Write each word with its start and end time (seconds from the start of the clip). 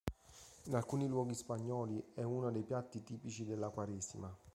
In 0.63 0.73
alcuni 0.73 1.05
luoghi 1.07 1.35
spagnoli 1.35 2.03
è 2.15 2.23
uno 2.23 2.49
dei 2.49 2.63
piatti 2.63 3.03
tipici 3.03 3.45
della 3.45 3.69
quaresima. 3.69 4.35